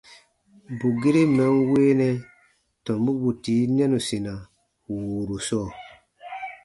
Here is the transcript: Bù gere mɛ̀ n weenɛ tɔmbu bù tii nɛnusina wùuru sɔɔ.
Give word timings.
Bù 0.77 0.87
gere 1.01 1.21
mɛ̀ 1.35 1.47
n 1.55 1.59
weenɛ 1.69 2.09
tɔmbu 2.85 3.11
bù 3.21 3.29
tii 3.43 3.63
nɛnusina 3.75 4.33
wùuru 4.89 5.37
sɔɔ. 5.47 5.67